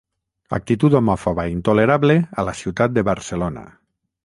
Actitud 0.57 0.95
homòfoba 0.99 1.45
intolerable 1.57 2.17
a 2.31 2.47
la 2.49 2.57
ciutat 2.65 2.97
de 2.99 3.07
Barcelona. 3.13 3.67